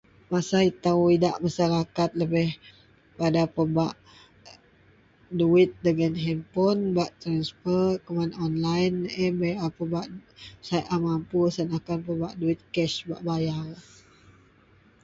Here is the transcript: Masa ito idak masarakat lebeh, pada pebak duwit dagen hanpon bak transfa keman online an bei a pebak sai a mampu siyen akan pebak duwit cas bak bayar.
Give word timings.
Masa 0.31 0.57
ito 0.71 0.91
idak 1.15 1.37
masarakat 1.45 2.09
lebeh, 2.19 2.51
pada 3.19 3.41
pebak 3.55 3.93
duwit 5.37 5.69
dagen 5.85 6.15
hanpon 6.25 6.77
bak 6.97 7.11
transfa 7.21 7.79
keman 8.05 8.31
online 8.45 8.95
an 9.23 9.33
bei 9.41 9.53
a 9.65 9.67
pebak 9.77 10.07
sai 10.67 10.81
a 10.93 10.95
mampu 11.05 11.39
siyen 11.53 11.69
akan 11.77 11.99
pebak 12.07 12.33
duwit 12.39 12.59
cas 12.73 12.93
bak 13.09 13.21
bayar. 13.27 13.69